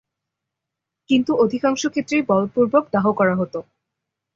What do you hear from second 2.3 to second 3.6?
বলপূর্বক দাহ করা হত।